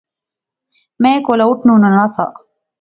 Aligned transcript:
میں 1.01 1.17
کولا 1.25 1.45
اٹھنونا 1.49 1.89
نہسا 1.95 2.25